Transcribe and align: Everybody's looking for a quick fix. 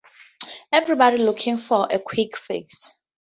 Everybody's 0.71 1.19
looking 1.19 1.57
for 1.59 1.87
a 1.91 1.99
quick 1.99 2.35
fix. 2.35 2.93